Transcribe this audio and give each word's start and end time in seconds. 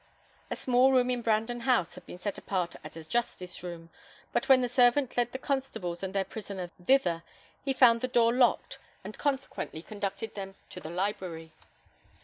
A 0.49 0.55
small 0.55 0.91
room 0.91 1.11
in 1.11 1.21
Brandon 1.21 1.59
House 1.59 1.93
had 1.93 2.07
been 2.07 2.17
set 2.17 2.39
apart 2.39 2.75
as 2.83 2.97
a 2.97 3.03
justice 3.03 3.61
room; 3.61 3.91
but 4.33 4.49
when 4.49 4.61
the 4.61 4.67
servant 4.67 5.15
led 5.15 5.31
the 5.31 5.37
constables 5.37 6.01
and 6.01 6.11
their 6.15 6.23
prisoner 6.25 6.71
thither, 6.83 7.21
he 7.63 7.71
found 7.71 8.01
the 8.01 8.07
door 8.07 8.33
locked, 8.33 8.79
and 9.03 9.15
consequently 9.19 9.83
conducted 9.83 10.33
them 10.33 10.55
to 10.71 10.79
the 10.79 10.89
library. 10.89 11.51